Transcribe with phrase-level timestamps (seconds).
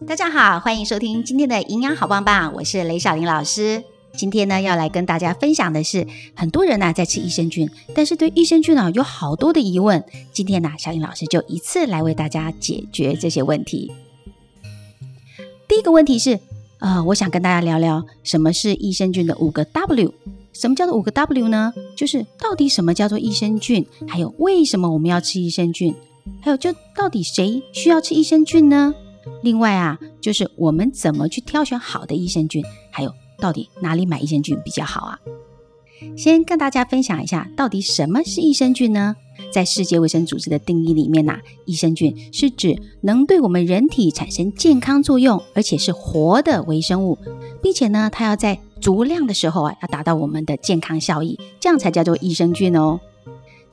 [0.00, 3.84] 大家好，欢迎收听今天的营养好棒棒，我是雷小玲老师。
[4.16, 10.04] 今天呢，要来跟大家分享的是，很多人呢在吃益生菌，但是对益生菌呢有好多的疑问。
[10.32, 13.92] 今天呢，小林老师就一次来为大家解决这些问题。
[15.68, 16.40] 第一个问题是，
[16.80, 20.12] 呃，我想跟大家聊聊什么是益生菌的五个 W。
[20.52, 21.72] 什么叫做五个 W 呢？
[21.96, 25.94] 就是到底什么叫做益生菌，还有为什么我们要吃益生菌，
[26.40, 28.92] 还有就到底谁需要吃益生菌呢？
[29.42, 35.18] 另外啊，就是我们怎么去挑选好的益生菌，还有到底哪里买益生菌比较好啊？
[36.16, 39.16] 先跟大家分享一下，到底什么是益生菌呢？
[39.50, 47.18] 在世界卫生组织的定义里面呐，益生菌是指能对我们人体产生健康作用，而且是活的微生物，
[47.62, 53.00] 并且呢，它要在足量的时候啊，要达到我们的健康效益，这样才叫做益生菌哦。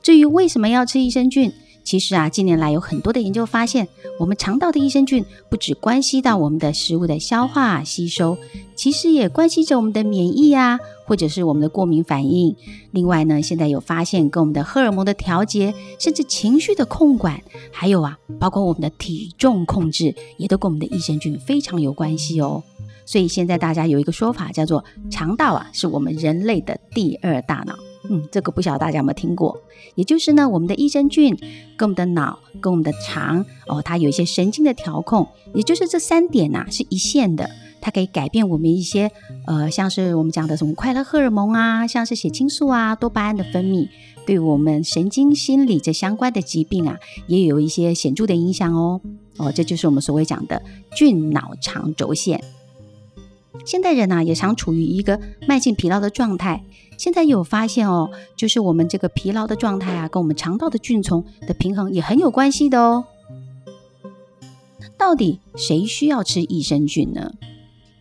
[0.00, 1.52] 至于为什么要吃益生菌？
[1.84, 8.38] 其实啊，近年来有很多的研究发现，我们肠道的益生菌不只关系到我们的食物的消化吸收，
[8.76, 12.54] 其实也关系着我们的免疫啊，或者是我们的过敏反应。
[12.92, 22.62] 另外呢，现在有发现跟我们的荷尔蒙的调节，甚至情绪的控管，还有啊，包括我们的体重控制，也都跟我们的益生菌非常有关系哦。
[23.04, 27.74] 所以现在大家有一个说法叫做，肠道啊，是我们人类的第二大脑。
[28.08, 29.60] 嗯，这个不晓得大家有没有听过？
[29.94, 31.36] 也就是呢，我们的益生菌
[31.76, 37.48] 跟我们的脑跟我们的肠哦，它有一些神经的调控，也就是这三点呐是一线的，
[37.80, 39.10] 它可以改变我们一些
[39.46, 43.88] 呃，像是我们讲的什么快乐荷尔蒙啊，像是血清素啊、多巴胺的分泌，
[44.26, 49.00] 对我们神经心理这相关的疾病啊，也有一些显著的影响哦。
[49.36, 50.62] 哦，这就是我们所谓讲的
[50.94, 52.42] 菌脑肠轴线。
[53.64, 56.64] 现代人呢，也常处于一个慢性疲劳的状态。
[57.02, 63.04] 现在有发现哦，就是我们这个疲劳的状态啊，跟我们肠道的菌丛的平衡也很有关系的哦。
[64.96, 67.32] 到底谁需要吃益生菌呢？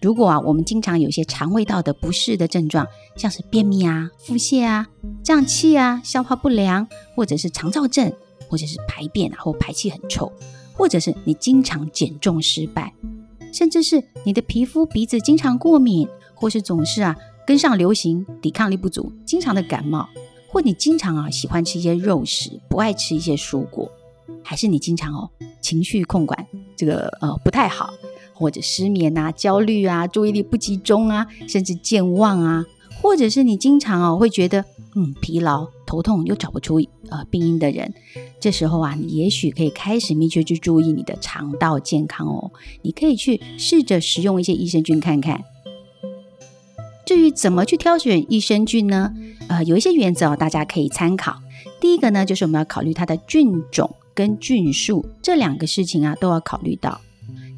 [0.04, 2.86] 如果啊，我们经常有些肠胃道的不适的症状，
[3.16, 4.88] 像是便秘啊、腹泻啊、
[5.24, 8.14] 胀气啊、消化不良，或者是肠燥症，
[8.48, 10.32] 或者是排便啊或排气很臭，
[10.74, 12.94] 或者是你经常减重失败。
[13.52, 20.08] 甚至是你的皮肤、鼻子经常过敏，或是总是啊跟上流行，抵抗力不足，经常的感冒，
[20.48, 23.92] 或你经常啊喜欢吃一些肉食，不爱吃一些蔬果，
[24.44, 25.30] 还是你经常哦
[25.62, 27.94] 情绪控管这个呃不太好，
[28.34, 32.66] 或者失眠啊、焦虑啊、注意力不集中啊，甚至健忘啊，
[33.02, 34.66] 或者是你经常哦会觉得
[34.96, 35.68] 嗯疲劳。
[35.92, 37.94] 头痛又找不出呃病因的人，
[38.40, 42.50] 这时候啊，你也许可以开始密切去注意你的肠道健康哦。
[42.82, 45.44] 你可以去试着食用一些益生菌看看。
[47.12, 49.14] 至于怎么去挑选益生菌呢？
[49.50, 51.36] 呃，有一些原则哦，大家可以参考。
[51.82, 57.02] 第一个呢，就是我们要考虑它的菌种跟菌数这两个事情啊，都要考虑到。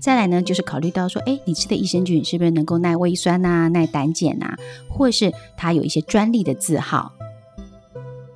[0.01, 4.55] 再来呢，就是考虑到说，哎，你吃的益生菌是不是能够耐胃酸呐、耐胆碱呐，
[4.89, 7.13] 或是它有一些专利的字号。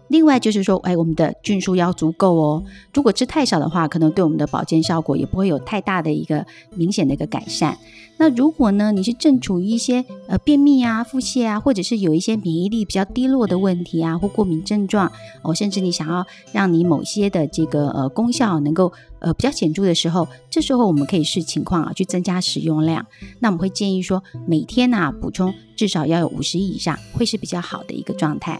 [0.09, 2.63] 另外就是说，哎，我们的菌数要足够哦。
[2.94, 6.45] 如果吃太少的话，可能对我们的保健效果也不会有太大的一个
[6.75, 7.78] 明显的一个改善。
[8.19, 15.12] 那如果呢，你是正处于一些呃便秘啊、腹泻啊，或者是有一些免疫力比较低落的问题啊，或过敏症状
[15.44, 23.06] 哦，甚至你想要让你某些的这个呃功效能够呃比较显著的时候，这时候我们可以视情况啊去增加使用量。
[23.39, 28.59] 那我们会建议说，每天呢补充至少要有五十以上，会是比较好的一个状态。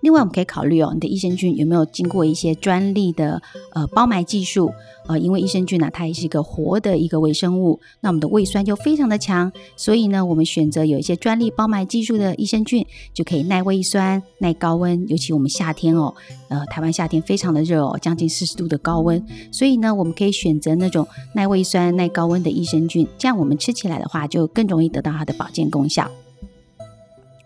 [0.00, 3.40] 另外，我们可以考虑哦，你的益生菌有没有经过一些专利的
[3.72, 4.72] 呃包埋技术？
[5.06, 15.04] 呃，因为益生菌呢，它也是一个活的一个微生物，那我们的胃酸就非常的强，所以呢，我们选择有一些专利包埋技术的益生菌，就可以耐胃酸、耐高温。
[15.08, 16.14] 尤其我们夏天哦，
[16.48, 26.08] 呃，台湾夏天非常的热哦，将近四十度的高温，所以呢，我们可以选择那种耐胃酸、耐高温的益生菌，这样我们吃起来的话，就更容易得到它的保健功效。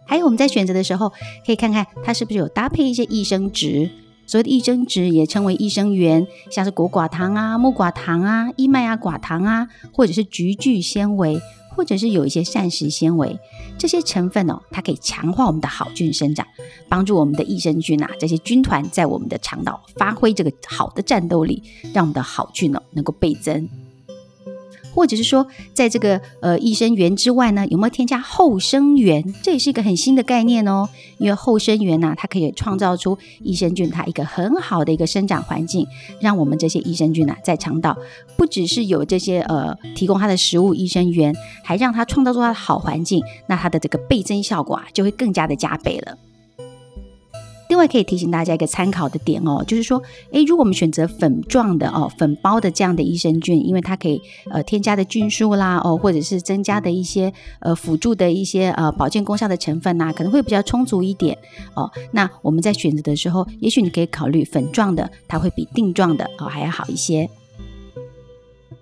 [0.06, 1.10] 还有我们在选择的时候，
[1.44, 3.91] 可以看看它是不是有搭配一些益生值。
[4.26, 11.38] 所谓的益生值也称为益生元，像是果寡糖啊、木寡糖啊、伊麦芽寡糖啊，或者是菊苣纤维，
[11.76, 13.38] 或者是有一些膳食纤维，
[13.79, 16.46] 这些成分哦，它可以强化我们的好菌生长，
[16.88, 21.62] 帮助我们的益生菌啊这些军团在我们的肠道发挥这个好的战斗力，
[21.93, 23.69] 让我们的好菌哦能够倍增。
[24.94, 29.35] 或者是说，在这个呃益生元之外呢，有没有添加后生元？
[29.43, 30.88] 这也是一个很新的概念哦。
[31.19, 35.87] 因为后生元呢，它可以创造出益生菌它一个很好的一个生长环境，
[36.20, 37.96] 让我们这些益生菌呢，在肠道
[38.37, 46.17] 不只是有这些呃提供它的食物益生元，还让它创造出它的好环境，那它的这个倍增效果啊，就会更加的加倍了。
[47.75, 50.00] 另外可以提醒大家一个参考的点哦，就是说，
[50.31, 61.37] 诶，如果我们选择粉状的哦，粉包的这样的益生菌，因为它可以呃添加的菌数啦哦，或者是增加的一些呃辅助的一些呃保健功效的成分呐，可能会比较充足一点
[61.75, 61.91] 哦。
[62.12, 67.29] 那我们在选择的时候，也许你可以考虑粉状的，它会比定状的哦还要好一些。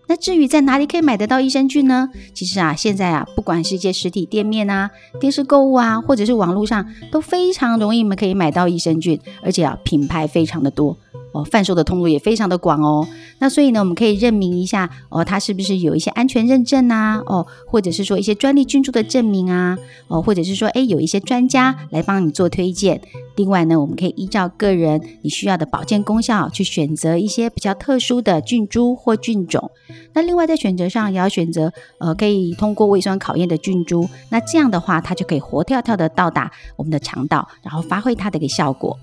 [0.08, 2.10] 那至于在哪里可以买得到益生菌呢？
[2.34, 4.90] 其实啊，现在啊，不管是一些实体店面啊、
[5.20, 10.96] 电视购物啊，或者是网络上，都非常容易，们可以买到益生菌，而且啊，品牌非常的多。
[11.32, 13.06] 哦，贩售的通路也非常的广哦。
[13.38, 17.22] 那所以呢，我们可以认明一下哦，它是不是有一些安全认证啊？
[17.26, 19.76] 哦，或者是说一些专利菌株的证明啊？
[20.08, 23.00] 哦，或者是说，哎，有一些专家来帮你做推荐。
[23.36, 29.70] 另外呢，我们可以依照个人你需要的保健功效去选择一些比较特殊的菌株或菌种。
[30.12, 34.06] 那另外在选择上也要选择呃，可以通过胃酸考验的菌株。
[34.28, 38.98] 那这样的话，它就可以活跳跳的到达我们的肠道，然后发挥它的一个效果。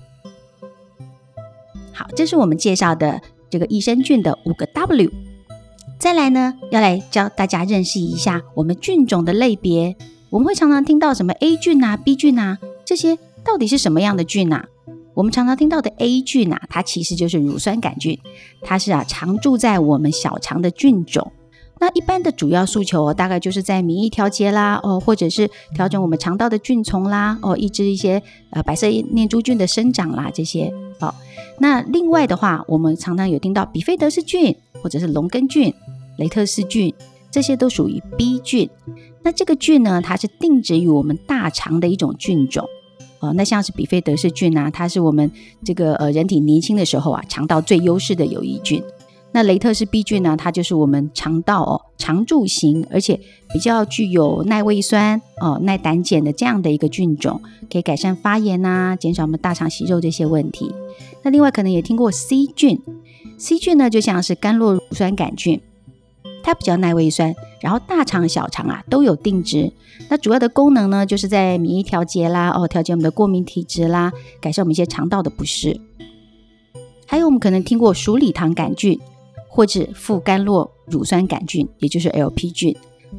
[2.00, 3.20] 好，这是我们介绍的
[3.50, 5.10] 这个益生菌的五个 W。
[5.98, 9.94] 再来呢，要来教大家认识一下我们菌种的类别。
[10.30, 12.56] 我们会常常听到什么 A 菌啊、B 菌啊，
[12.86, 14.64] 这些到底是什么样的菌啊？
[15.12, 18.18] 我们常常听到的 A 菌啊，它其实就是乳酸杆菌，
[18.62, 21.30] 它是啊常住在我们小肠的菌种。
[21.80, 30.72] 那一般的主要诉求大概就是在免疫调节啦，哦，或者是调整我们肠道的菌丛啦，哦，抑制一些呃白色念珠菌的生长啦，这些。
[30.98, 31.14] 好，
[31.60, 35.72] 那另外的话，我们常常有听到比菲德氏菌，或者是龙根菌、
[36.16, 36.92] 雷特氏菌，
[37.30, 38.68] 这些都属于 B 菌。
[39.22, 42.66] 那这个菌呢，它是定植于我们大肠的一种菌种。
[43.18, 45.30] 哦，那像是比菲德氏菌啊，它是我们
[45.62, 48.82] 这个呃人体年轻的时候啊，肠道最优势的有益菌。
[49.32, 53.20] 那雷特氏 B 菌呢，它就是我们肠道哦常驻型，而且
[53.52, 57.40] 比较具有耐胃酸哦、耐胆碱的这样的一个菌种，
[57.70, 60.74] 可以改善发炎呐，减少我们大肠息肉这些问题。
[61.22, 62.80] 那另外可能也听过 C 菌
[63.38, 65.60] ，C 菌呢就像是甘酪乳酸杆菌，
[66.42, 69.72] 它比较耐胃酸，然后大肠小肠啊都有定植。
[70.08, 75.80] 那主要的功能呢，就是在免疫调节啦，哦，调节我们的过敏体质啦，改善我们一些肠道的不适。
[77.06, 78.98] 还有我们可能听过鼠李糖杆菌。
[79.52, 82.74] 或者副甘酪乳酸杆菌，也就是 LP 菌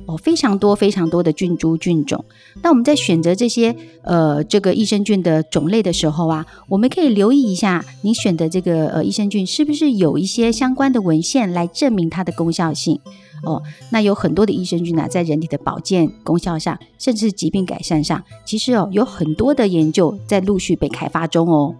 [0.06, 2.24] 哦，非常多非常多的菌株菌种。
[2.64, 12.98] 那我们在选择这些呃这个益生菌的种类的时候啊，我们可以留意一下，你选的这个呃益生菌是不是有一些相关的文献来证明它的功效性
[13.44, 13.62] 哦。
[13.90, 21.76] 那有很多的益生菌呢，在人体的保健功效上，甚至疾病改善上，其实哦有很多的研究在陆续被开发中哦。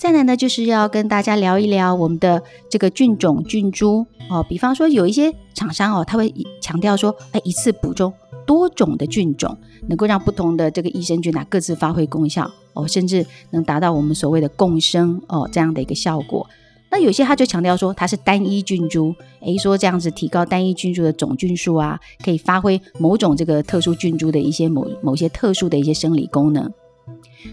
[0.00, 4.42] 再来呢，就是要跟大家聊一聊我们的这个菌种菌株哦。
[4.48, 6.32] 比方说，有一些厂商哦，他会
[6.62, 8.10] 强调说，哎，一次补充
[8.46, 9.54] 多种的菌种，
[9.90, 16.48] 能够让不同的这个益生菌啊各自发挥功效哦，甚至能达到我们所谓的共生哦这样的一个效果。
[16.90, 26.72] 那有些他就强调说，它是单一菌株，诶，说这样子提高单一菌株的总菌数啊，可以发挥某种这个特殊菌株的一些某某些特殊的一些生理功能。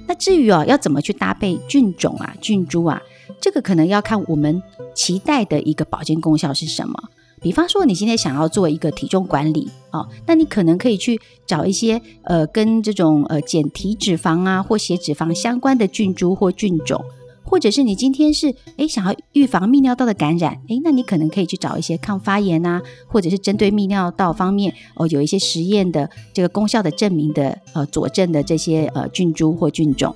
[0.07, 3.01] 那至于哦，要怎么去搭配菌种啊、菌株啊，
[3.39, 4.61] 这个可能要看我们
[4.93, 6.95] 期待的一个保健功效是什么。
[7.39, 17.03] 比方说，你今天想要做一个体重管理哦，那你可能可以去找一些呃跟这种呃减体脂肪啊或血脂肪相关的菌株或菌种。
[17.49, 30.13] 或者是你今天是诶想要预防泌尿道的感染，诶，那你可能可以去找一些抗发炎啊，或者是针对泌尿道方面哦有一些实验的这个功效的证明的呃佐证的这些呃菌株或菌种。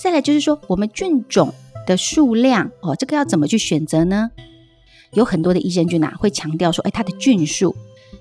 [0.00, 1.52] 再来就是说我们菌种
[1.84, 4.30] 的数量哦，这个要怎么去选择呢？
[5.14, 7.74] 有很多的益生菌呐会强调说，诶，它的菌数，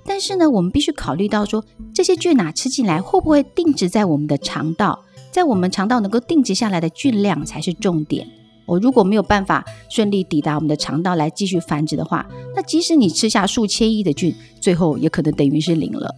[0.04, 5.04] 但是呢，我们必须考虑到说这些菌呐吃进来会不会定植在我们的肠道。
[5.32, 8.28] 在我们肠道能够定植下来的菌量才是重点。
[8.66, 16.14] 我如果没有办法顺利抵达我们的肠道来继续繁殖的话，那即使你吃下数千亿的菌，最后也可能等于是零了。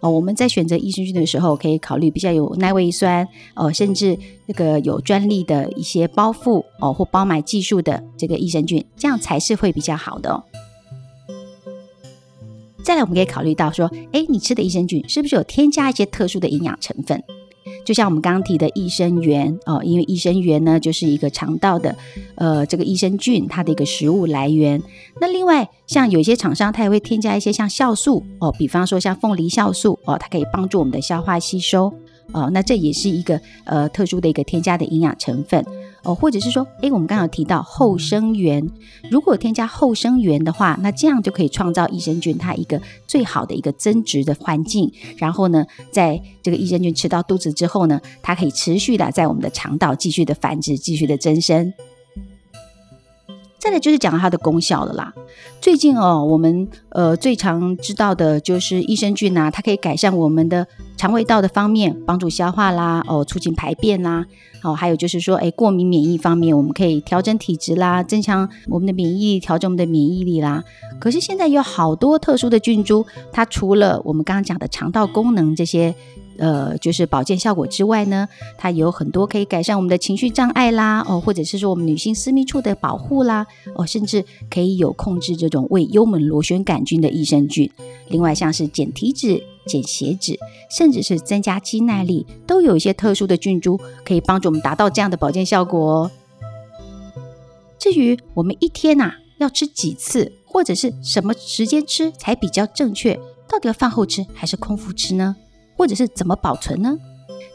[0.00, 10.42] 哦，我们在选择益生菌的时候，可以考虑比较有耐胃酸，哦，甚至那个有专利的一些包覆哦或包埋技术的这个益生菌，这样才是会比较好的哦。
[12.82, 17.22] 再来，我们可以考虑到说，哎，你吃的益生菌是不是有添加一些特殊的营养成分？
[17.84, 21.94] 就像我们刚刚提的益生元哦，因为益生元呢就是一个肠道的
[22.36, 24.82] 呃这个益生菌它的一个食物来源。
[25.20, 31.92] 那另外像有些厂商它也会添加一些像酵素哦，比方说像凤梨酵素哦，它可以帮助我们的消化吸收
[32.32, 32.50] 哦。
[32.52, 35.64] 那这也是一个呃特殊的一个添加的营养成分。
[36.04, 38.70] 哦，或者是说，诶，我们刚刚提到后生元，
[39.10, 44.92] 如果添加后生元的话，那这样就可以创造益生菌它一个最好的一个增殖的环境。
[45.16, 51.72] 然后呢，在这个益生菌吃到肚子之后呢，它可以持续的在我们的肠道继续的繁殖，继续的增生。
[53.64, 55.10] 再来就是讲它的功效了啦。
[55.58, 60.66] 最近哦，我们呃最常知道的就是益生菌呐，它可以改善我们的
[60.98, 64.26] 肠胃道的方面，帮助消化啦，哦，促进排便啦，
[64.62, 70.62] 哦，还有就是说，哎，过敏免疫方面，我们可以调整体质啦，增强我们的免疫力，调整我们的免疫力啦。
[71.00, 75.94] 可是现在有好多特殊的菌株，它除了我们刚刚讲的肠道功能这些。
[76.38, 87.70] 呃，就是保健效果之外呢，它有很多可以改善我们的情绪障碍啦，哦，或者是说我们女性私密处的保护啦，哦，甚至可以有控制这种胃幽门螺旋杆菌的益生菌。
[88.08, 90.38] 另外，像是减体脂、减血脂，
[90.70, 96.10] 甚至是增加肌耐力，都有一些特殊的菌株可以帮助我们达到这样的保健效果哦。
[97.78, 105.36] 至于我们一天呐要吃几次，或者是什么时间吃才比较正确，到底要饭后吃还是空腹吃呢？
[105.76, 106.96] 或者是怎么保存呢？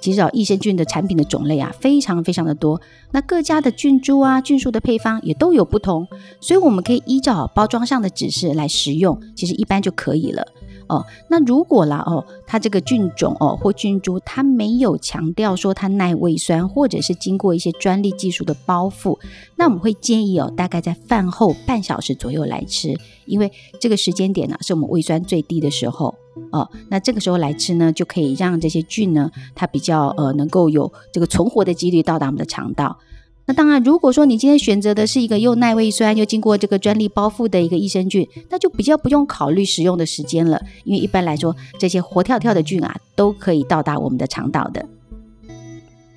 [0.01, 2.79] 其实啊，益生菌的产品的种类啊，非常非常的多。
[3.11, 6.07] 那各家的菌株啊、菌素的配方也都有不同，
[6.39, 10.45] 所以我们可以依照包装上的指示来食用，其实一般就可以了。
[10.89, 19.17] 哦，那如果啦哦，它这个菌种哦或菌株，它没有强调说它耐胃酸，或者是经过一些专利技术的包覆，
[19.55, 26.15] 那我们会建议哦，大概在饭后半小时左右来吃，因为这个时间点呢，是我们胃酸最低的时候
[26.51, 26.67] 哦。
[26.89, 32.97] 那这个时候来吃呢，就可以让这些菌呢，它比较呃能够有这个存活的几率到达我们的肠道。
[33.49, 44.85] 那当然，如果说你今天选择的是一个又耐胃酸又经过这个专利包覆的一个益生菌，那就比较不用考虑使用的时间了，因为一般来说，这些活跳跳的菌啊，都可以到达我们的肠道的。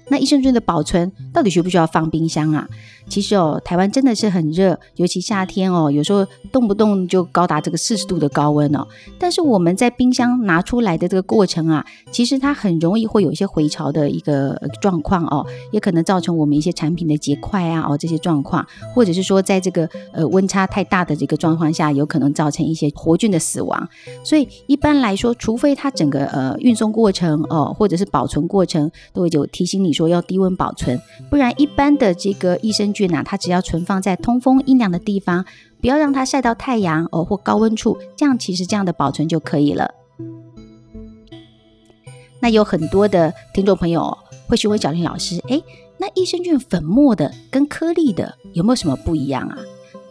[0.09, 2.68] 那益生菌的保存到底需不需要放冰箱啊？
[3.09, 8.87] 其实哦，台湾真的是很热，尤其夏天哦，有时候动不动就高达这个四十度的高温哦。
[9.18, 23.88] 但是我们在冰箱拿出来的这个过程啊，其实它很容易会有一些回潮的一个状况哦，也可能造成我们一些产品的结块啊哦这些状况，或者是说在这个呃温差太大的这个状况下，有可能造成一些活菌的死亡。
[24.23, 35.44] 所以一般来说，除非它整个呃运送过程哦，或者是保存过程都会有提醒你说要低温保存，不然一般的这个益生菌啊，它只要存放在通风阴凉的地方，
[35.80, 39.94] 不要让它晒到太阳哦或高温处，这样其实这样的保存就可以了。
[42.40, 44.18] 那有很多的听众朋友
[44.49, 45.62] 会询问小林老师，哎，
[45.99, 49.58] 那益生菌粉末的跟颗粒的有没有什么不一样啊？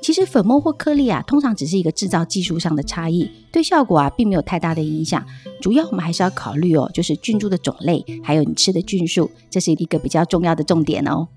[0.01, 5.23] 其实粉末或颗粒啊，通常只是一个制造技术上的差异，对效果啊并没有太大的影响。
[5.61, 11.27] 主要我们还是要考虑哦，就是菌株的种类，还有你吃的菌数，这是一个比较重要的重点哦。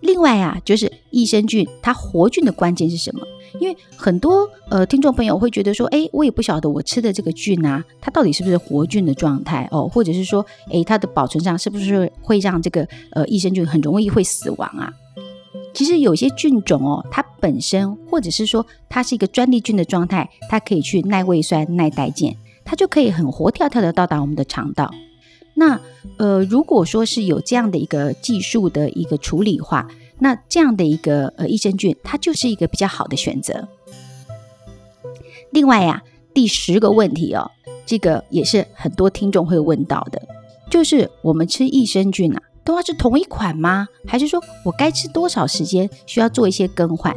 [0.00, 3.26] 另外啊，就是益生菌它活菌的关键是什么？
[3.58, 14.92] 因为很多呃听众朋友会觉得说，哎，我也不晓得我吃的这个菌啊，它到底是不是活菌的状态哦，或者是说，哎，它的保存上是不是会让这个呃益生菌很容易会死亡啊？
[15.74, 24.92] 其实有些菌种哦，它本身或者是说它是一个专利菌的状态，它可以去耐胃酸、耐代碱，它就可以很活跳跳的到达我们的肠道。
[25.54, 25.80] 那
[26.16, 29.88] 呃，如果说是有这样的一个技术的一个处理化，
[30.18, 33.68] 那这样的一个呃益生菌，它就是一个比较好的选择。
[35.50, 36.02] 另外呀，
[36.32, 37.50] 第十个问题哦，
[37.84, 40.22] 这个也是很多听众会问到的，
[40.70, 42.42] 就是我们吃益生菌啊。
[42.64, 43.88] 都要是同一款吗？
[44.06, 47.16] 还是说我该吃多少时间需要做一些更换？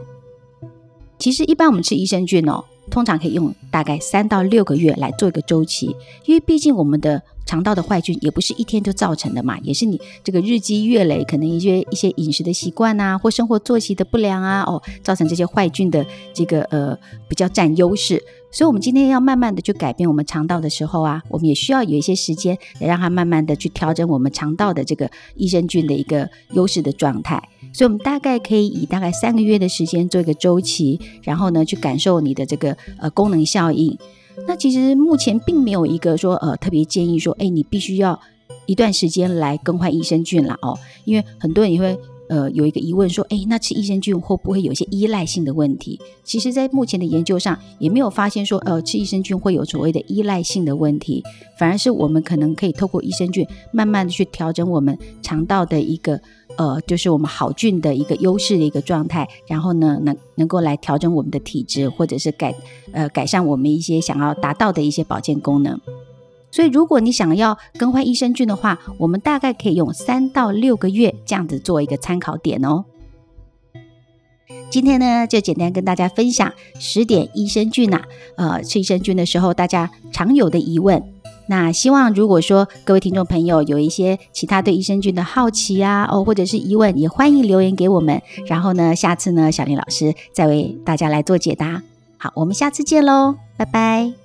[1.18, 7.22] 其实一般我们吃益生菌哦，通常可以用大概三到六个月来做一个周期，因为毕竟我们的。
[7.48, 16.98] 肠道的坏菌也不是一天就造成的嘛，也是你这个日积月累，可能一些一些饮食的习惯啊，或生活作息的不良啊，哦，造成这些坏菌的这个呃
[17.30, 18.20] 比较占优势。
[18.56, 27.50] 所以，我们今天要慢慢的去改变我们肠道的时候啊，我们也需要有一些时间来让它慢慢的去调整我们肠道的这个益生菌的一个优势的状态。
[27.74, 33.98] 所以，我们大概可以以大概三个月的时间做一个周期，然后呢，去感受你的这个呃功能效应。
[34.48, 38.18] 那其实目前并没有一个说呃特别建议说，哎，你必须要
[38.68, 46.00] 一段时间来更换益生菌了哦，因为很多人也会呃有一个疑问说，哎，那吃益生菌会不会有一些依赖性的问题？
[46.24, 51.24] 其实，在目前的研究上也没有发现说，呃，吃益生菌会有所谓的依赖性的问题，
[51.58, 56.20] 反而是我们可能可以透过益生菌慢慢的去调整我们肠道的一个。
[56.58, 62.56] 呃，就是我们好菌的一个优势的一个状态，然后呢，能能够来调整我们的体质，或者是改
[62.94, 65.78] 呃改善我们一些想要达到的一些保健功能。
[66.56, 72.86] 所以如果你想要更换益生菌的话，我们大概可以用三到六个月这样子做一个参考点哦。
[74.70, 78.04] 今天呢，就简单跟大家分享十点益生菌呐，
[78.38, 81.04] 呃，吃益生菌的时候大家常有的疑问。
[81.48, 88.22] 那希望如果说各位听众朋友有一些其他对益生菌的好奇啊，哦，或者是疑问，也欢迎留言给我们。
[88.48, 91.84] 然后呢，下次呢，小林老师再为大家来做解答。
[92.18, 94.25] 好，我们下次见喽，拜拜。